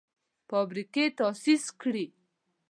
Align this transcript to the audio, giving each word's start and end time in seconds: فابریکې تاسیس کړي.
فابریکې 0.49 1.05
تاسیس 1.19 1.63
کړي. 1.81 2.05